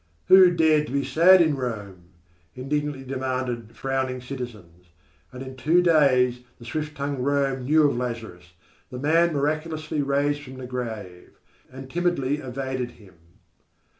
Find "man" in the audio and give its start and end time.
8.97-9.31